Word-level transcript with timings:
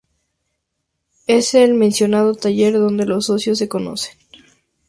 Es 1.27 1.53
en 1.53 1.61
el 1.61 1.73
mencionado 1.75 2.33
taller 2.33 2.73
donde 2.73 3.05
los 3.05 3.27
socios 3.27 3.59
se 3.59 3.69
conocen. 3.69 4.17